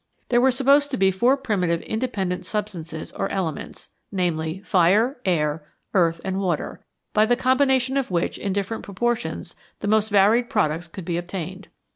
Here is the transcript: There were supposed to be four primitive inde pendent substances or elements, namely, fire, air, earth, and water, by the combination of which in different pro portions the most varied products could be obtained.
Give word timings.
There 0.29 0.41
were 0.41 0.49
supposed 0.49 0.89
to 0.89 0.97
be 0.97 1.11
four 1.11 1.37
primitive 1.37 1.83
inde 1.83 2.11
pendent 2.11 2.43
substances 2.43 3.11
or 3.11 3.29
elements, 3.29 3.91
namely, 4.11 4.63
fire, 4.65 5.17
air, 5.25 5.63
earth, 5.93 6.19
and 6.25 6.39
water, 6.39 6.83
by 7.13 7.27
the 7.27 7.35
combination 7.35 7.97
of 7.97 8.09
which 8.09 8.39
in 8.39 8.51
different 8.51 8.83
pro 8.83 8.95
portions 8.95 9.53
the 9.79 9.87
most 9.87 10.09
varied 10.09 10.49
products 10.49 10.87
could 10.87 11.05
be 11.05 11.17
obtained. 11.17 11.67